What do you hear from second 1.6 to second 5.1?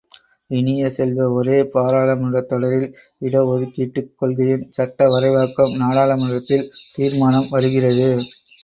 பாராளுமன்றத்தொடரில், இடஒதுக்கீட்டுக் கொள்கையின் சட்ட